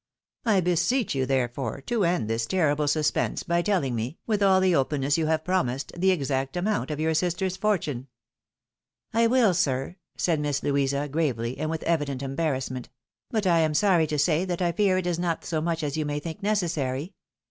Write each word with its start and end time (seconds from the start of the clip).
I 0.45 0.61
beseech 0.61 1.13
you, 1.13 1.27
therefore, 1.27 1.83
PEE 1.85 1.93
MATKIMONIAL 1.93 2.15
INVESTIGATIOK. 2.15 2.23
285 2.23 2.23
to 2.23 2.23
end 2.23 2.27
this 2.27 2.45
terrible 2.47 2.87
suspense 2.87 3.43
by 3.43 3.61
telling 3.61 3.93
me, 3.95 4.17
witli 4.27 4.47
all 4.49 4.59
the 4.59 4.73
openness 4.75 5.19
you 5.19 5.27
have 5.27 5.43
promised, 5.45 5.91
the 5.95 6.09
exact 6.09 6.57
amount 6.57 6.89
of 6.89 6.99
your 6.99 7.13
sister's 7.13 7.55
fortune."" 7.55 8.07
I 9.21 9.27
will, 9.27 9.53
sir," 9.53 9.97
said 10.17 10.39
Miss 10.39 10.63
Louisa, 10.63 11.07
gravely, 11.07 11.59
and 11.59 11.69
with 11.69 11.83
evident 11.83 12.23
em 12.23 12.35
barrassment;" 12.35 12.87
but 13.29 13.45
I 13.45 13.59
am 13.59 13.75
sorry 13.75 14.07
to 14.07 14.17
say 14.17 14.43
that 14.43 14.59
I 14.63 14.71
fear 14.71 14.97
it 14.97 15.05
is 15.05 15.19
not 15.19 15.45
so 15.45 15.61
much 15.61 15.83
as 15.83 15.95
you 15.97 16.05
may 16.05 16.19
think 16.19 16.41
necessary. 16.41 17.13